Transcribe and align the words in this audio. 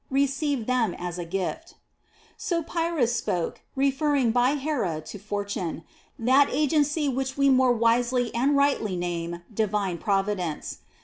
Receive 0.09 0.65
them 0.65 0.95
as 0.97 1.19
a 1.19 1.25
gift."' 1.25 1.75
So 2.35 2.63
Pyrrhus 2.63 3.15
spoke, 3.15 3.61
referring 3.75 4.31
by" 4.31 4.55
Hera" 4.55 4.99
to 5.05 5.19
fortune, 5.19 5.83
that 6.17 6.49
agency 6.51 7.07
which 7.07 7.37
we 7.37 7.51
more 7.51 7.71
wisely 7.73 8.33
and 8.33 8.57
rightly 8.57 8.95
name 8.97 9.43
Divine 9.53 9.99
Providence. 9.99 10.79